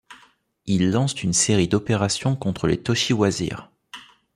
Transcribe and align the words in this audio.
Ils 0.65 0.89
lancent 0.89 1.21
une 1.21 1.31
série 1.31 1.67
d'opérations 1.67 2.35
contre 2.35 2.65
les 2.65 2.81
Tochi 2.81 3.13
Wazirs. 3.13 3.69